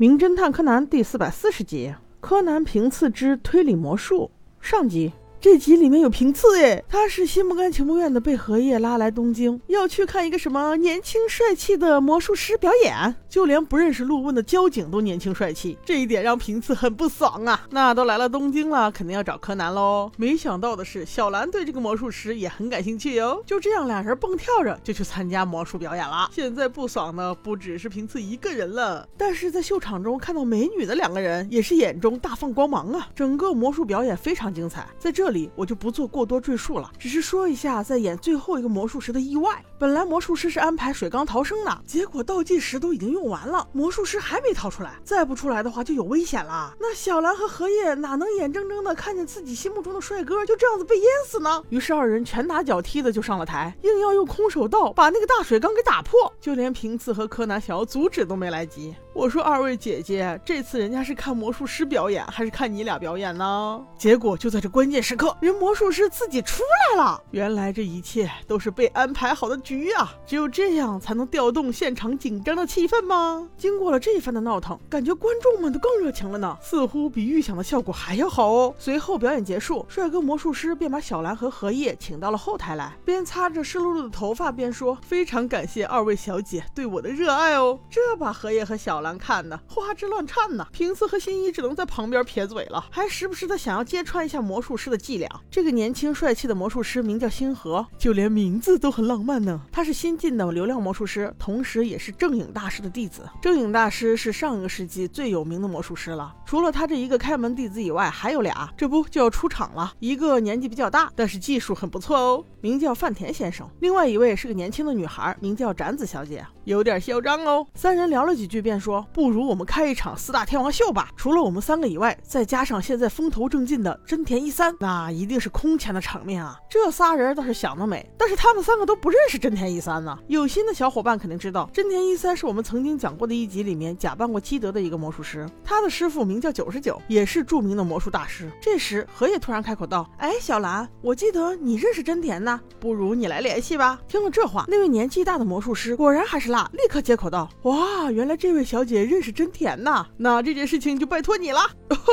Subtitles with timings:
[0.00, 5.12] 名侦探柯南第四百四十集：柯南平次之推理魔术上集。
[5.40, 17.66] 这集里面有平次哎，他是心不甘情不愿的被荷叶拉来东京，要去看一个什么年轻帅气的魔术师表演，就连不认识陆问的交警都年轻帅气，这一点让平次很不爽啊。
[17.70, 20.12] 那都来了东京了，肯定要找柯南喽。
[20.18, 23.42] 没想到的是，小兰对这个魔术师也很感兴趣哟。
[23.46, 26.28] 就这样，俩人蹦跳着就去参加魔术表演了。
[26.34, 33.08] 现在不爽的不只是平次一个人了，但是在秀场中看到美女的两个人也是眼中大放光芒啊。
[33.14, 35.29] 整个魔术表演非常精彩，在这。
[35.30, 39.64] 这里我就不做过多赘述了，只是说一下在演最后一个魔术时的意外。
[39.78, 46.74] 本来魔术师是安排水缸逃生的，结果倒计时都已经用完了，魔术师还没逃出来，再不出来的话就有危险了。
[46.80, 51.62] 那小兰和荷叶哪能眼睁睁的看见自己心目中的帅哥就这样子被淹死呢？
[51.68, 58.96] 于是二人拳打脚踢的就上了台，硬要用空手道把那个大水缸给打破，就连平次和柯南想要阻止都没来及。
[59.12, 63.84] 我说二位姐姐，这次人家是看魔术师表演，还是看你俩表演呢？
[63.98, 67.20] 结果就在这关键时刻，人魔术师自己出来了。
[67.32, 70.14] 原来这一切都是被安排好的局啊！
[70.24, 73.48] 只有这样才能调动现场紧张的气氛吗？
[73.56, 78.72] 经过了这一番的闹腾，感觉观众们都更热情了呢，似乎比预想的效果还要好哦。
[78.78, 88.99] 随后表演结束，帅哥魔术师便把小兰和荷叶请到了后台来，边擦着湿漉漉的头发边说：“非常感谢二位小姐对我的热爱哦。”这把荷叶和小。
[89.00, 95.28] 兰看的花枝乱颤呢，平次和新一只能在旁边撇嘴了，还时不时的想要揭穿一下魔术师的伎俩。
[95.50, 99.60] 这个年轻帅气的魔术师名叫星河，就连名字都很浪漫呢。
[99.72, 103.28] 他是新晋的流量魔术师，同时也是正影大师的弟子。
[103.40, 109.92] 正影大师是上一个世纪最有名的魔术师了，除了他这一个开门弟子以外，还有俩，这不就要出场了。
[109.98, 113.68] 一个年纪比较大，但是技术很不错哦，名叫范田先生。
[113.80, 117.66] 另外一位是个年轻的女孩，名叫展子小姐，有点嚣张哦。
[117.74, 119.06] 三人聊了几句，便说。
[119.12, 126.58] 不如我们开一场四大天王秀吧，除了我们三个以外，再加上现在风头正劲的真田一三，那一定是空前的场面啊！
[126.68, 130.18] 这仨人倒是想得美，但是他们三个都不认识真田一三呢。
[130.28, 138.50] 有心的小伙伴肯定知道，真田一三是我们曾经讲过的一集里面假扮过基德的一个魔术师，他的师傅名叫九十九，也是著名的魔术大师。
[138.60, 151.60] 这时荷叶突然开口道：“哎，小兰，我记得你认识真田呢，不如你来联系吧。”听了这话，那位年纪大的魔术师果然还是立刻接口道：“哇，原来这位小。”姐认识真甜呐，那这件事情就拜托你了。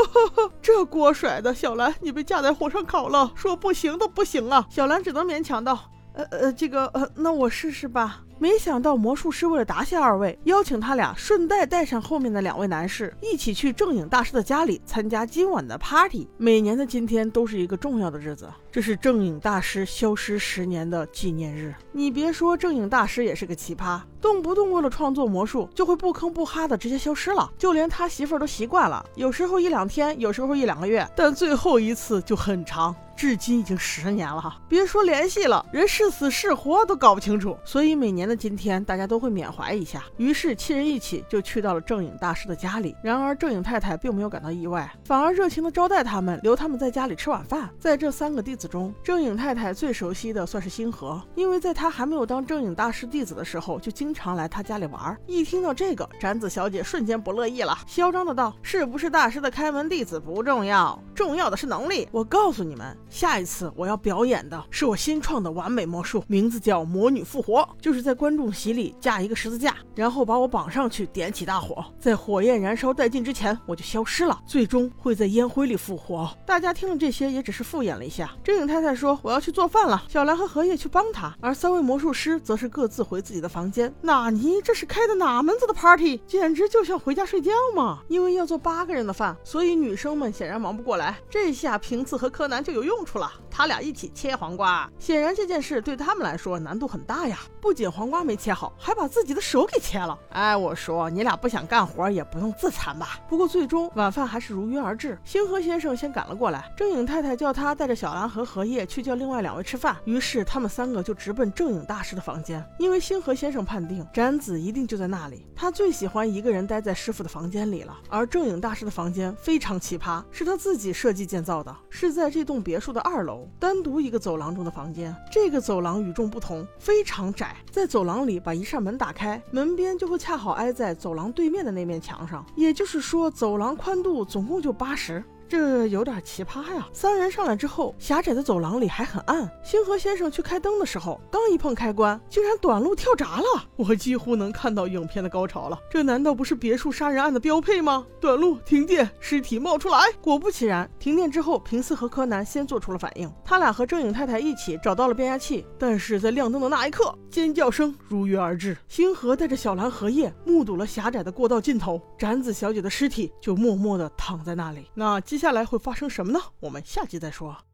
[0.61, 4.67] 这锅甩的，小兰你被架在火上烤了，说不行都不行啊。
[4.69, 5.79] 小兰只能勉强道
[6.13, 16.27] ：“呃呃，这个呃，那我试试吧。”没想到魔术师为了答谢二位，邀请他俩顺带带上后面的两位男士，一起去正影大师的家里参加今晚的 party。
[16.37, 21.73] 每年的今天都是一个重要的日子，这是正影大师消失十年的纪念日。
[21.91, 32.95] 你别说，正影大师也是个奇葩，动不动为了创作魔术就会不吭不哈的直接消失了，就连他媳妇儿都习惯了，有时候一两天，有时候一两个月，但最后一次就很长。
[33.15, 37.57] 至今已经十年了哈，别说联系了，人是死是活都搞不清楚。
[37.65, 40.03] 所以每年的今天，大家都会缅怀一下。
[40.17, 42.95] 于是七人一起就去到了正影大师的家里。
[43.01, 47.69] 然而正影太太并没有感到意外，反而热情的招待他们，留他们在家里吃晚饭。
[47.79, 55.17] 在这三个弟子中，正影太太最熟悉的算是星河，因为在他还没有当正影大师弟子的时候，就经常来他家里玩。
[55.25, 62.07] 一听到这个，展子小姐瞬间不乐意了，嚣张的道：“是不是大师的开门弟子不重要，重要的是能力。
[62.11, 76.29] 我告诉你们。”下一次我要表演的是我新创的完美魔术，名字叫魔女复活，就是在观众席里架一个十字架，然后把我绑上去，点起大火，在火焰燃烧殆尽之前，我就消失了，最终会在烟灰里复活。
[76.45, 78.29] 大家听了这些也只是敷衍了一下。
[78.43, 83.93] 真影太太说我要去做饭了，小兰和荷叶去帮她，而三位魔术师则是各自回自己的房间。
[84.01, 84.61] 纳尼？
[84.61, 86.19] 这是开的哪门子的 party？
[86.27, 87.99] 简直就像回家睡觉嘛！
[88.09, 91.17] 因为要做八个人的饭，所以女生们显然忙不过来。
[91.29, 92.97] 这下平次和柯南就有用。
[93.07, 97.39] 处了，他俩一起切黄瓜，显然这件事对他们来说难度很大呀。
[97.61, 100.17] 不仅黄瓜没切好，还把自己的手给切了。
[100.31, 103.19] 哎，我说你俩不想干活也不用自残吧。
[103.29, 105.17] 不过最终晚饭还是如约而至。
[105.23, 109.95] 星河先生先赶了过来，正影太太叫他带着小兰和荷叶去叫另外两位吃饭。
[110.05, 115.45] 于是他们三个就直奔正影大师的房间，因为星河先生判定展子一定就在那里。
[115.55, 117.95] 他最喜欢一个人待在师傅的房间里了。
[118.09, 122.87] 而正影大师的房间非常奇葩，是他自己设计建造的，是在这栋别墅。
[122.87, 125.13] 的二楼，单独一个走廊中的房间。
[125.29, 127.57] 这个走廊与众不同，非常窄。
[127.69, 132.45] 在走走廊里，把一扇门打开，门边就会恰好挨在走廊对面的那面墙上。
[132.55, 135.23] 也就是说，走廊宽度总共就八十。
[135.47, 136.87] 这有点奇葩呀！
[136.91, 139.49] 三人上来之后，狭窄的走廊里还很暗。
[139.63, 143.65] 星河先生去开灯的时候，刚一碰开关，竟然短路跳闸了。
[143.75, 145.79] 我几乎能看到影片的高潮了。
[145.89, 148.05] 这难道不是别墅杀人案的标配吗？
[148.19, 149.99] 短路、停电、尸体冒出来。
[150.21, 153.31] 果不其然，停电之后，平次和柯南先做出了反应。
[153.45, 158.77] 他俩和正影太太一起找到了变压器，但是在亮灯的那一刻，尖叫声如约而至。
[158.87, 164.89] 星河带着小兰荷叶，目睹了狭窄的过道尽头，展子小姐的尸体就默默地躺在那里。
[164.93, 166.39] 那接下来会发生什么呢？
[166.61, 167.66] 我们下集再说。